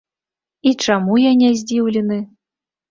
[0.69, 2.19] І чаму я не здзіўлены?